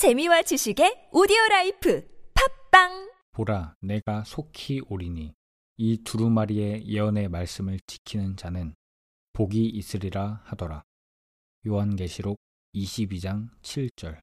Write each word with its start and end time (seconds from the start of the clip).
재미와 0.00 0.40
지식의 0.40 1.10
오디오 1.12 1.36
라이프 1.50 2.08
팟빵 2.32 3.12
보라, 3.32 3.76
내가 3.82 4.24
속히 4.24 4.80
오리니 4.88 5.34
이 5.76 6.02
두루마리의 6.04 6.88
예언의 6.88 7.28
말씀을 7.28 7.78
지키는 7.86 8.36
자는 8.38 8.74
복이 9.34 9.62
있으리라 9.62 10.40
하더라. 10.46 10.84
요한계시록 11.66 12.38
22장 12.74 13.50
7절. 13.60 14.22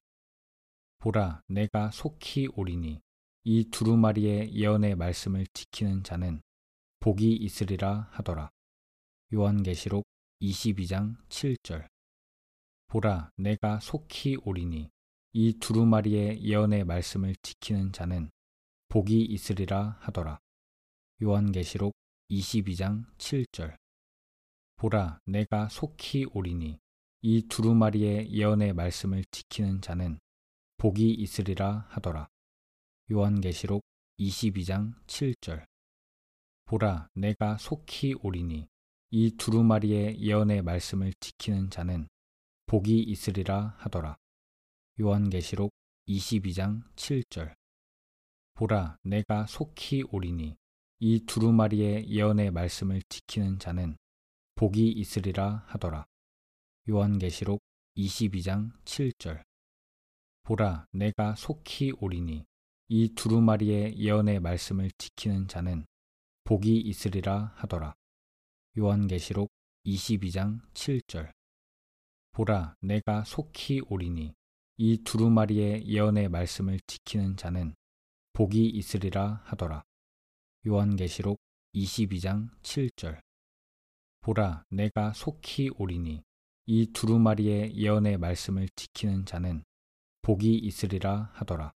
보라, 0.98 1.44
내가 1.46 1.92
속히 1.92 2.48
오리니 2.56 3.00
이 3.44 3.70
두루마리의 3.70 4.56
예언의 4.56 4.96
말씀을 4.96 5.46
지키는 5.52 6.02
자는 6.02 6.42
복이 6.98 7.34
있으리라 7.34 8.08
하더라. 8.10 8.50
요한계시록 9.32 10.02
22장 10.42 11.14
7절. 11.28 11.86
보라, 12.88 13.30
내가 13.36 13.78
속히 13.78 14.38
오리니 14.42 14.90
이 15.32 15.58
두루마리의 15.58 16.42
예언의 16.42 16.84
말씀을 16.84 17.36
지키는 17.42 17.92
자는 17.92 18.30
복이 18.88 19.24
있으리라 19.24 19.98
하더라. 20.00 20.40
요한계시록 21.22 21.94
22장 22.30 23.04
7절. 23.18 23.76
보라, 24.76 25.20
내가 25.26 25.68
속히 25.68 26.26
오리니 26.32 26.78
이 27.20 27.42
두루마리의 27.48 28.32
예언의 28.32 28.72
말씀을 28.72 29.24
지키는 29.30 29.82
자는 29.82 30.18
복이 30.78 31.10
있으리라 31.10 31.86
하더라. 31.90 32.28
요한계시록 33.12 33.82
22장 34.18 34.94
7절. 35.06 35.66
보라, 36.64 37.08
내가 37.14 37.58
속히 37.58 38.14
오리니 38.22 38.66
이 39.10 39.30
두루마리의 39.36 40.20
예언의 40.20 40.62
말씀을 40.62 41.12
지키는 41.20 41.68
자는 41.68 42.08
복이 42.66 43.00
있으리라 43.00 43.74
하더라. 43.78 44.16
요한계시록 45.00 45.70
22장 46.08 46.82
7절. 46.96 47.54
보라, 48.54 48.98
내가 49.04 49.46
속히 49.46 50.02
오리니 50.10 50.56
이 50.98 51.20
두루마리의 51.20 52.10
예언의 52.10 52.50
말씀을 52.50 53.02
지키는 53.08 53.60
자는 53.60 53.96
복이 54.56 54.88
있으리라 54.90 55.62
하더라. 55.68 56.04
요한계시록 56.90 57.60
22장 57.96 58.72
7절. 58.84 59.44
보라, 60.42 60.86
내가 60.90 61.36
속히 61.36 61.92
오리니 62.00 62.44
이 62.88 63.08
두루마리의 63.14 63.98
예언의 63.98 64.40
말씀을 64.40 64.90
지키는 64.98 65.46
자는 65.46 65.86
복이 66.42 66.76
있으리라 66.76 67.52
하더라. 67.54 67.94
요한계시록 68.76 69.48
22장 69.86 70.60
7절. 70.72 71.30
보라, 72.32 72.74
내가 72.80 73.22
속히 73.22 73.82
오리니 73.86 74.34
이 74.80 75.02
두루마리의 75.02 75.88
예언의 75.88 76.28
말씀을 76.28 76.78
지키는 76.86 77.36
자는 77.36 77.74
복이 78.32 78.64
있으리라 78.64 79.42
하더라. 79.44 79.82
요한계시록 80.64 81.40
22장 81.74 82.48
7절. 82.62 83.20
보라, 84.20 84.62
내가 84.70 85.12
속히 85.14 85.70
오리니 85.76 86.22
이 86.66 86.92
두루마리의 86.92 87.76
예언의 87.76 88.18
말씀을 88.18 88.68
지키는 88.76 89.24
자는 89.24 89.64
복이 90.22 90.54
있으리라 90.54 91.32
하더라. 91.34 91.72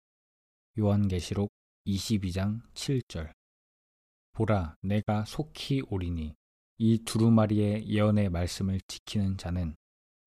요한계시록 0.78 1.50
22장 1.88 2.62
7절. 2.76 3.32
보라, 4.34 4.76
내가 4.84 5.26
속히 5.26 5.82
오리니 5.90 6.36
이 6.78 7.00
두루마리의 7.04 7.90
예언의 7.90 8.30
말씀을 8.30 8.80
지키는 8.82 9.38
자는 9.38 9.76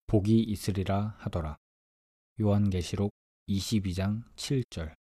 복이 0.09 0.41
있으리라 0.41 1.15
하더라. 1.19 1.57
요한계시록 2.41 3.13
22장 3.49 4.25
7절. 4.35 4.97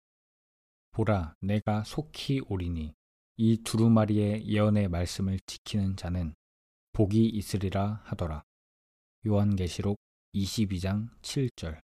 보라, 0.92 1.34
내가 1.40 1.86
속히 1.86 2.42
오리니 2.50 2.94
이 3.38 3.64
두루마리의 3.64 4.46
예언의 4.50 4.90
말씀을 4.90 5.40
지키는 5.46 5.96
자는 5.96 6.36
복이 6.92 7.30
있으리라 7.30 8.02
하더라. 8.04 8.44
요한계시록 9.26 9.98
22장 10.36 11.08
7절. 11.22 11.80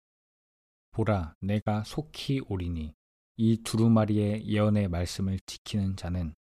보라, 0.93 1.35
내가 1.41 1.83
속히 1.83 2.43
오리니 2.47 2.95
이 3.39 3.63
두루마리의 3.65 4.47
예언의 4.47 4.87
말씀을 4.87 5.41
지키는 5.45 5.97
자는 5.97 6.35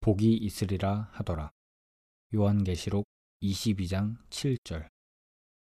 복이 0.00 0.38
있으리라 0.38 1.08
하더라. 1.12 1.52
요한계시록 2.34 3.06
22장 3.42 4.16
7절. 4.28 4.88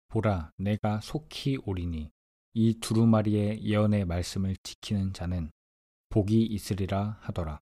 보라, 0.06 0.52
내가 0.56 1.00
속히 1.00 1.56
오리니 1.64 2.12
이 2.52 2.74
두루마리의 2.80 3.62
예언의 3.62 4.06
말씀을 4.06 4.56
지키는 4.64 5.12
자는 5.12 5.52
복이 6.08 6.46
있으리라 6.46 7.18
하더라. 7.20 7.60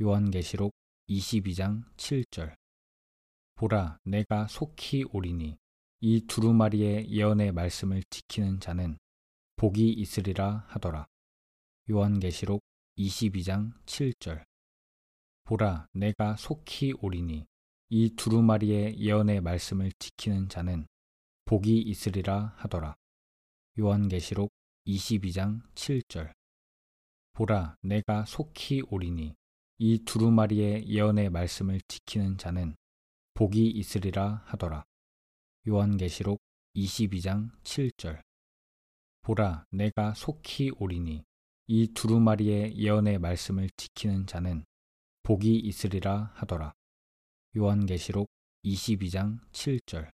요한계시록 0.00 0.72
22장 1.10 1.84
7절. 1.96 2.54
보라, 3.56 3.98
내가 4.04 4.46
속히 4.46 5.04
오리니 5.12 5.58
이 6.00 6.20
두루마리의 6.26 7.10
예언의 7.10 7.52
말씀을 7.52 8.02
지키는 8.08 8.60
자는 8.60 8.96
복이 9.56 9.90
있으리라 9.90 10.64
하더라. 10.68 11.06
요한계시록 11.90 12.62
22장 12.96 13.74
7절. 13.84 14.42
보라, 15.44 15.86
내가 15.92 16.34
속히 16.36 16.94
오리니 17.02 17.46
이 17.90 18.10
두루마리의 18.16 19.00
예언의 19.00 19.42
말씀을 19.42 19.92
지키는 19.98 20.48
자는 20.48 20.86
복이 21.44 21.78
있으리라 21.78 22.54
하더라. 22.56 22.96
요한계시록 23.78 24.50
22장 24.88 25.62
7절. 25.76 26.32
보라, 27.32 27.76
내가 27.82 28.24
속히 28.24 28.82
오리니 28.88 29.36
이 29.78 29.98
두루마리의 30.04 30.88
예언의 30.88 31.30
말씀을 31.30 31.80
지키는 31.86 32.38
자는 32.38 32.74
복이 33.34 33.68
있으리라 33.68 34.42
하더라. 34.46 34.82
요한계시록 35.68 36.40
22장 36.74 37.52
7절. 37.62 38.20
보라, 39.20 39.64
내가 39.70 40.12
속히 40.14 40.72
오리니 40.76 41.22
이 41.68 41.86
두루마리의 41.94 42.76
예언의 42.76 43.20
말씀을 43.20 43.70
지키는 43.76 44.26
자는 44.26 44.64
복이 45.22 45.56
있으리라 45.56 46.32
하더라. 46.34 46.72
요한계시록 47.56 48.28
22장 48.64 49.38
7절. 49.52 50.10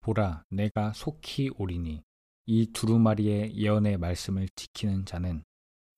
보라, 0.00 0.44
내가 0.50 0.92
속히 0.92 1.48
오리니 1.56 2.02
이 2.50 2.72
두루마리의 2.72 3.58
예언의 3.58 3.98
말씀을 3.98 4.48
지키는 4.56 5.04
자는 5.04 5.44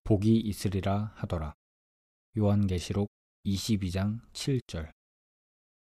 복이 0.02 0.36
있으리라 0.36 1.12
하더라. 1.14 1.54
요한계시록 2.36 3.08
22장 3.46 4.18
7절. 4.32 4.90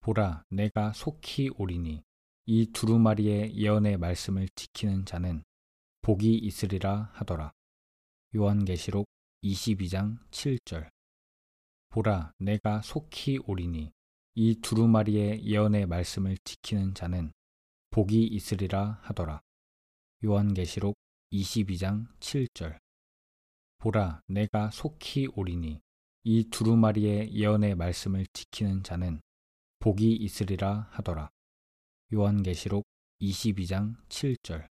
보라, 0.01 0.43
내가 0.49 0.91
속히 0.91 1.51
오리니 1.55 2.03
이 2.45 2.65
두루마리의 2.73 3.55
예언의 3.55 3.95
말씀을 3.99 4.49
지키는 4.49 5.05
자는 5.05 5.43
복이 6.01 6.35
있으리라 6.35 7.09
하더라. 7.13 7.53
요한계시록 8.35 9.07
22장 9.41 10.17
7절. 10.29 10.89
보라, 11.87 12.33
내가 12.37 12.81
속히 12.81 13.39
오리니 13.45 13.93
이 14.35 14.55
두루마리의 14.55 15.45
예언의 15.45 15.85
말씀을 15.85 16.37
지키는 16.43 16.95
자는 16.95 17.31
복이 17.91 18.25
있으리라 18.25 18.99
하더라. 19.03 19.41
요한계시록 20.21 20.97
22장 21.31 22.05
7절. 22.19 22.77
보라, 23.77 24.21
내가 24.27 24.69
속히 24.69 25.27
오리니 25.33 25.79
이 26.23 26.49
두루마리의 26.49 27.33
예언의 27.33 27.75
말씀을 27.75 28.25
지키는 28.33 28.83
자는 28.83 29.21
복이 29.79 30.13
있으리라 30.17 30.89
하더라. 30.91 31.29
요한계시록 32.13 32.85
22장 33.21 33.95
7절. 34.09 34.67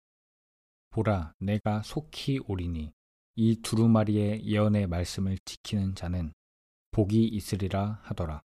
보라, 0.91 1.34
내가 1.41 1.82
속히 1.82 2.38
오리니 2.47 2.92
이 3.34 3.56
두루마리의 3.62 4.47
예언의 4.47 4.86
말씀을 4.86 5.38
지키는 5.45 5.97
자는 5.97 6.33
복이 6.92 7.27
있으리라 7.27 7.98
하더라. 8.04 8.42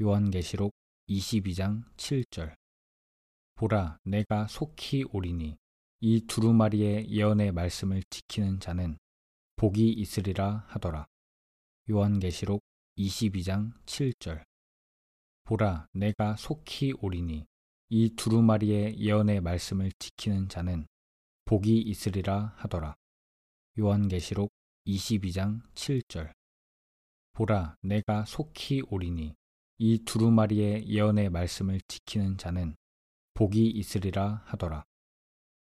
요한계시록 0.00 0.74
22장 1.08 1.84
7절. 1.96 2.56
보라, 3.54 3.98
내가 4.02 4.48
속히 4.48 5.04
오리니 5.12 5.56
이 6.00 6.20
두루마리의 6.28 7.10
예언의 7.10 7.50
말씀을 7.50 8.04
지키는 8.08 8.60
자는 8.60 8.98
복이 9.56 9.90
있으리라 9.90 10.64
하더라. 10.68 11.08
요한계시록 11.90 12.62
22장 12.96 13.72
7절. 13.84 14.44
보라, 15.42 15.88
내가 15.92 16.36
속히 16.36 16.92
오리니 17.00 17.46
이 17.88 18.10
두루마리의 18.10 19.00
예언의 19.00 19.40
말씀을 19.40 19.90
지키는 19.98 20.48
자는 20.48 20.86
복이 21.46 21.80
있으리라 21.80 22.54
하더라. 22.58 22.94
요한계시록 23.76 24.52
22장 24.86 25.62
7절. 25.74 26.32
보라, 27.32 27.74
내가 27.82 28.24
속히 28.24 28.82
오리니 28.88 29.34
이 29.78 29.98
두루마리의 30.04 30.88
예언의 30.88 31.30
말씀을 31.30 31.80
지키는 31.88 32.36
자는 32.36 32.76
복이 33.34 33.66
있으리라 33.66 34.44
하더라. 34.46 34.84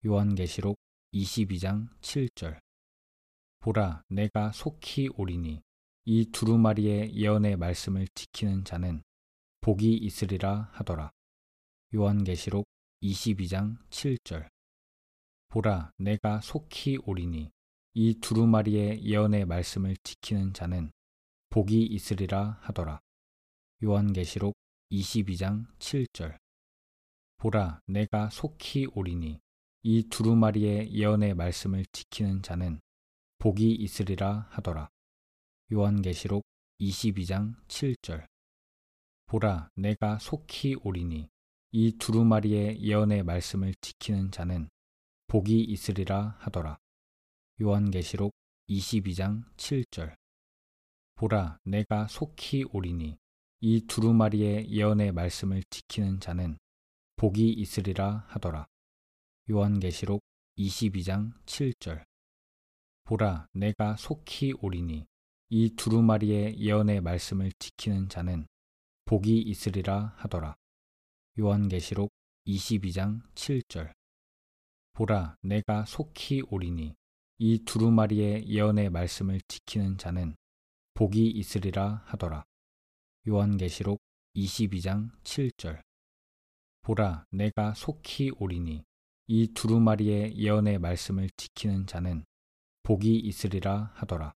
요한계시록 0.06 0.78
22장 1.12 1.88
7절. 2.00 2.60
보라, 3.58 4.04
내가 4.08 4.52
속히 4.52 5.08
오리니 5.16 5.62
이 6.04 6.30
두루마리의 6.30 7.16
예언의 7.16 7.56
말씀을 7.56 8.06
지키는 8.14 8.62
자는 8.62 9.02
복이 9.62 9.94
있으리라 9.94 10.70
하더라. 10.74 11.10
요한계시록 11.92 12.68
22장 13.02 13.78
7절 13.88 14.48
보라, 15.48 15.90
내가 15.98 16.40
속히 16.40 16.98
오리니 17.04 17.50
이 17.94 18.14
두루마리의 18.20 19.04
예언의 19.04 19.44
말씀을 19.46 19.96
지키는 20.04 20.52
자는 20.52 20.92
복이 21.48 21.82
있으리라 21.82 22.60
하더라. 22.60 23.00
요한계시록 23.82 24.54
22장 24.92 25.66
7절 25.78 26.36
보라, 27.38 27.80
내가 27.88 28.30
속히 28.30 28.86
오리니 28.94 29.40
이 29.88 30.02
두루마리의 30.08 30.92
예언의 30.94 31.34
말씀을 31.34 31.86
지키는 31.92 32.42
자는 32.42 32.80
복이 33.38 33.70
있으리라 33.70 34.48
하더라. 34.50 34.90
요한계시록 35.72 36.42
22장 36.80 37.54
7절 37.68 38.26
보라, 39.26 39.70
내가 39.76 40.18
속히 40.18 40.74
오리니 40.82 41.28
이 41.70 41.98
두루마리의 41.98 42.82
예언의 42.82 43.22
말씀을 43.22 43.74
지키는 43.80 44.32
자는 44.32 44.68
복이 45.28 45.62
있으리라 45.62 46.34
하더라. 46.40 46.80
요한계시록 47.62 48.32
22장 48.68 49.44
7절 49.54 50.16
보라, 51.14 51.60
내가 51.62 52.08
속히 52.08 52.64
오리니 52.72 53.18
이 53.60 53.86
두루마리의 53.86 54.68
예언의 54.68 55.12
말씀을 55.12 55.62
지키는 55.70 56.18
자는 56.18 56.58
복이 57.14 57.52
있으리라 57.52 58.24
하더라. 58.30 58.66
요한계시록 59.48 60.24
22장 60.58 61.32
7절 61.44 62.04
보라, 63.04 63.46
내가 63.52 63.94
속히 63.94 64.54
오리니 64.60 65.06
이 65.50 65.70
두루마리의 65.76 66.58
예언의 66.58 67.00
말씀을 67.00 67.52
지키는 67.60 68.08
자는 68.08 68.48
복이 69.04 69.38
있으리라 69.42 70.14
하더라. 70.16 70.56
요한계시록 71.38 72.10
22장 72.48 73.22
7절 73.34 73.92
보라, 74.94 75.36
내가 75.42 75.84
속히 75.84 76.42
오리니 76.48 76.96
이 77.38 77.58
두루마리의 77.64 78.48
예언의 78.48 78.90
말씀을 78.90 79.40
지키는 79.46 79.96
자는 79.96 80.34
복이 80.94 81.24
있으리라 81.24 82.02
하더라. 82.06 82.44
요한계시록 83.28 84.00
22장 84.34 85.12
7절 85.22 85.82
보라, 86.82 87.26
내가 87.30 87.74
속히 87.74 88.32
오리니 88.40 88.85
이 89.28 89.48
두루마리의 89.48 90.38
예언의 90.38 90.78
말씀을 90.78 91.28
지키는 91.36 91.86
자는 91.86 92.24
복이 92.84 93.16
있으리라 93.16 93.90
하더라. 93.94 94.32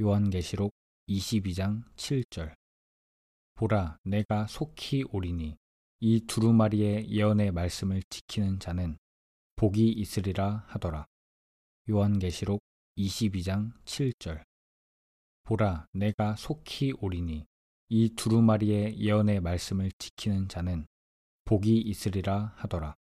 요한계시록 0.00 0.72
22장 1.08 1.84
7절 1.94 2.54
보라, 3.54 3.98
내가 4.02 4.48
속히 4.48 5.04
오리니 5.10 5.56
이 6.00 6.20
두루마리의 6.26 7.08
예언의 7.08 7.52
말씀을 7.52 8.02
지키는 8.10 8.58
자는 8.58 8.98
복이 9.54 9.88
있으리라 9.90 10.64
하더라. 10.66 11.06
요한계시록 11.88 12.60
22장 12.98 13.72
7절 13.84 14.42
보라, 15.44 15.86
내가 15.92 16.34
속히 16.34 16.94
오리니 16.98 17.46
이 17.90 18.08
두루마리의 18.16 18.98
예언의 18.98 19.40
말씀을 19.40 19.92
지키는 19.98 20.48
자는 20.48 20.86
복이 21.44 21.78
있으리라 21.78 22.54
하더라. 22.56 22.96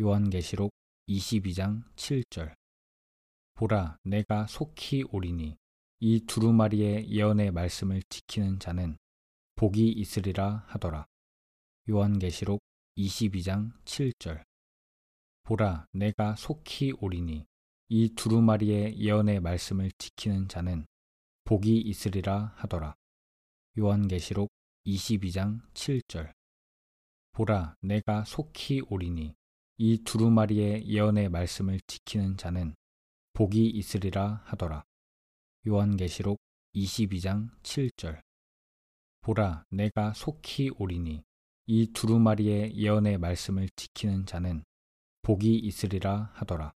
요한계시록 0.00 0.72
22장 1.08 1.84
7절 1.96 2.54
보라, 3.54 3.98
내가 4.04 4.46
속히 4.46 5.04
오리니 5.10 5.58
이 6.00 6.20
두루마리의 6.26 7.10
예언의 7.10 7.50
말씀을 7.50 8.02
지키는 8.08 8.58
자는 8.58 8.96
복이 9.54 9.90
있으리라 9.90 10.64
하더라. 10.68 11.06
요한계시록 11.90 12.60
22장 12.96 13.72
7절 13.84 14.42
보라, 15.42 15.86
내가 15.92 16.36
속히 16.36 16.92
오리니 16.98 17.44
이 17.88 18.14
두루마리의 18.14 18.98
예언의 18.98 19.40
말씀을 19.40 19.90
지키는 19.98 20.48
자는 20.48 20.86
복이 21.44 21.78
있으리라 21.82 22.54
하더라. 22.56 22.94
요한계시록 23.78 24.48
22장 24.86 25.60
7절 25.74 26.32
보라, 27.32 27.76
내가 27.82 28.24
속히 28.24 28.80
오리니 28.88 29.34
이 29.84 29.98
두루마리의 30.04 30.86
예언의 30.86 31.28
말씀을 31.28 31.80
지키는 31.88 32.36
자는 32.36 32.76
복이 33.32 33.66
있으리라 33.70 34.42
하더라. 34.44 34.84
요한계시록 35.66 36.38
22장 36.72 37.50
7절 37.64 38.22
보라, 39.22 39.64
내가 39.70 40.12
속히 40.12 40.70
오리니 40.78 41.24
이 41.66 41.92
두루마리의 41.92 42.76
예언의 42.76 43.18
말씀을 43.18 43.68
지키는 43.74 44.24
자는 44.24 44.62
복이 45.22 45.58
있으리라 45.58 46.30
하더라. 46.34 46.72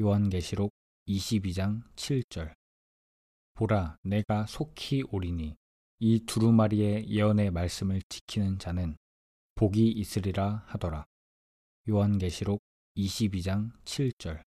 요한계시록 0.00 0.72
22장 1.06 1.84
7절 1.94 2.54
보라, 3.54 3.98
내가 4.02 4.46
속히 4.46 5.04
오리니 5.12 5.54
이 6.00 6.26
두루마리의 6.26 7.08
예언의 7.08 7.52
말씀을 7.52 8.02
지키는 8.08 8.58
자는 8.58 8.96
복이 9.54 9.92
있으리라 9.92 10.64
하더라. 10.66 11.06
요한계시록 11.88 12.60
22장 12.96 13.70
7절 13.84 14.42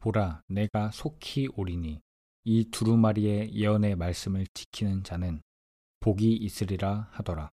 보라, 0.00 0.42
내가 0.48 0.90
속히 0.90 1.48
오리니 1.54 2.00
이 2.42 2.64
두루마리의 2.64 3.54
예언의 3.54 3.94
말씀을 3.94 4.48
지키는 4.52 5.04
자는 5.04 5.40
복이 6.00 6.32
있으리라 6.34 7.08
하더라. 7.12 7.48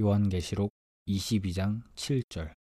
요한계시록 0.00 0.72
22장 1.06 1.82
7절 1.96 2.54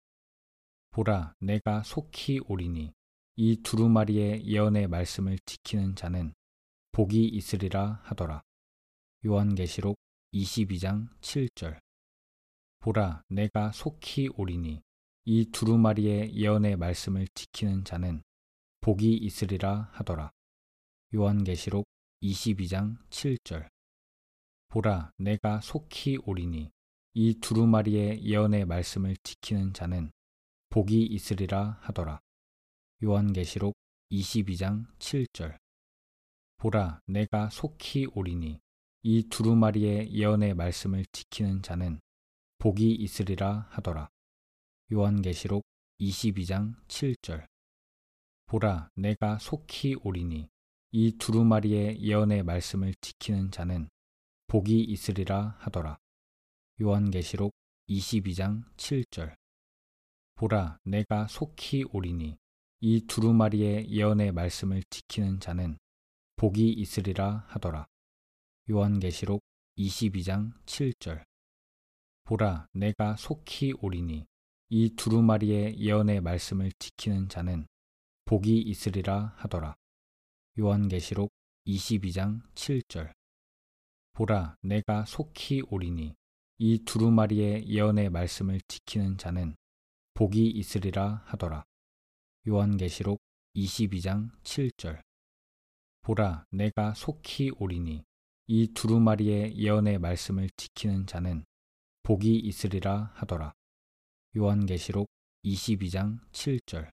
보라, 0.90 1.36
내가 1.40 1.84
속히 1.84 2.40
오리니 2.48 2.92
이 3.36 3.58
두루마리의 3.58 4.48
예언의 4.48 4.88
말씀을 4.88 5.38
지키는 5.46 5.96
자는 5.96 6.34
복이 6.92 7.24
있으리라 7.24 8.00
하더라. 8.02 8.42
요한계시록 9.24 9.96
22장 10.34 11.08
7절 11.20 11.80
보라, 12.80 13.22
내가 13.30 13.72
속히 13.72 14.30
오리니 14.34 14.82
이 15.28 15.46
두루마리의 15.46 16.36
예언의 16.36 16.76
말씀을 16.76 17.28
지키는 17.34 17.84
자는 17.84 18.22
복이 18.82 19.12
있으리라 19.16 19.90
하더라. 19.94 20.32
요한계시록 21.16 21.84
22장 22.22 22.98
7절 23.10 23.68
보라, 24.68 25.10
내가 25.18 25.62
속히 25.62 26.20
오리니 26.26 26.70
이 27.16 27.34
두루마리의 27.40 28.24
예언의 28.24 28.66
말씀을 28.66 29.18
지키는 29.24 29.74
자는 29.74 30.12
복이 30.70 31.02
있으리라 31.04 31.80
하더라. 31.82 32.20
요한계시록 33.04 33.74
22장 34.12 34.86
7절 35.00 35.58
보라, 36.58 37.00
내가 37.08 37.50
속히 37.50 38.06
오리니 38.14 38.60
이 39.02 39.24
두루마리의 39.30 40.14
예언의 40.14 40.54
말씀을 40.54 41.04
지키는 41.12 41.64
자는 41.64 42.00
복이 42.60 42.92
있으리라 42.92 43.68
하더라. 43.72 44.10
요한계시록 44.92 45.66
22장 46.00 46.76
7절 46.88 47.48
보라, 48.46 48.92
내가 48.96 49.40
속히 49.40 49.96
오리니 50.04 50.48
이 50.92 51.18
두루마리의 51.18 52.04
예언의 52.04 52.44
말씀을 52.44 52.94
지키는 53.02 53.50
자는 53.50 53.90
복이 54.46 54.84
있으리라 54.84 55.58
하더라. 55.58 55.98
요한계시록 56.80 57.52
22장 57.90 58.64
7절 58.76 59.36
보라, 60.36 60.78
내가 60.84 61.28
속히 61.28 61.86
오리니 61.92 62.38
이 62.82 63.08
두루마리의 63.08 63.90
예언의 63.90 64.34
말씀을 64.34 64.84
지키는 64.92 65.40
자는 65.40 65.80
복이 66.36 66.74
있으리라 66.74 67.46
하더라. 67.48 67.88
요한계시록 68.70 69.42
22장 69.80 70.54
7절 70.68 71.24
보라, 72.26 72.68
내가 72.74 73.16
속히 73.16 73.74
오리니 73.82 74.28
이 74.70 74.96
두루마리의 74.96 75.80
예언의 75.80 76.22
말씀을 76.22 76.72
지키는 76.80 77.30
자는 77.30 77.68
복이 78.26 78.62
있으리라 78.62 79.36
하더라. 79.38 79.76
요한계시록 80.58 81.32
22장 81.68 82.42
7절 82.56 83.14
보라, 84.14 84.58
내가 84.62 85.06
속히 85.06 85.62
오리니 85.70 86.16
이 86.58 86.80
두루마리의 86.84 87.68
예언의 87.68 88.10
말씀을 88.10 88.60
지키는 88.68 89.18
자는 89.18 89.56
복이 90.16 90.48
있으리라 90.48 91.22
하더라. 91.26 91.64
요한계시록 92.48 93.20
22장 93.56 94.32
7절 94.42 95.02
보라, 96.02 96.46
내가 96.50 96.96
속히 96.96 97.52
오리니 97.60 98.04
이 98.48 98.68
두루마리의 98.74 99.58
예언의 99.58 100.00
말씀을 100.00 100.50
지키는 100.58 101.06
자는 101.06 101.46
복이 102.02 102.36
있으리라 102.38 103.12
하더라. 103.14 103.54
요한계시록 104.36 105.08
22장 105.46 106.20
7절 106.32 106.90